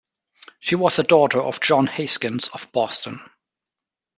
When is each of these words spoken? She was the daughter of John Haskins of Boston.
She 0.59 0.73
was 0.73 0.95
the 0.95 1.03
daughter 1.03 1.39
of 1.39 1.59
John 1.61 1.85
Haskins 1.85 2.47
of 2.47 2.71
Boston. 2.71 3.21